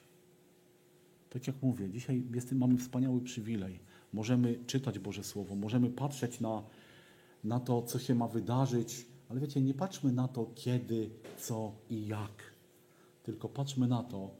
[1.29, 3.79] Tak jak mówię, dzisiaj jest, mamy wspaniały przywilej.
[4.13, 6.63] Możemy czytać Boże Słowo, możemy patrzeć na
[7.43, 12.07] na to, co się ma wydarzyć, ale wiecie, nie patrzmy na to, kiedy, co i
[12.07, 12.43] jak,
[13.23, 14.31] tylko patrzmy na to,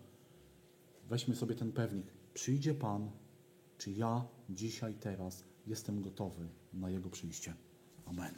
[1.09, 2.05] weźmy sobie ten pewnik.
[2.33, 3.11] Przyjdzie Pan,
[3.77, 7.53] czy ja dzisiaj, teraz jestem gotowy na Jego przyjście.
[8.05, 8.35] Amen.